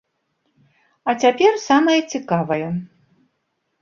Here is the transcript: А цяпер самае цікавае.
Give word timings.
А 1.13 1.15
цяпер 1.23 1.53
самае 1.67 1.99
цікавае. 2.15 2.67